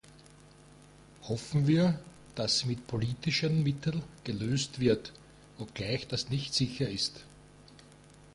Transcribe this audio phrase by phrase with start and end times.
[1.27, 1.99] Hoffen wir,
[2.33, 5.11] dass sie mit politischen Mittel gelöst wird,
[5.59, 7.21] obgleich das nicht sicher ist.